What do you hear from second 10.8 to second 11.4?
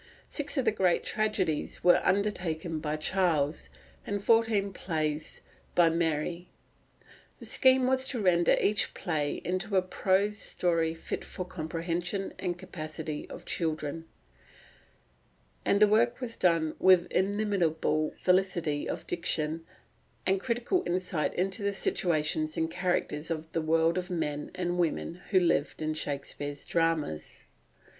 fit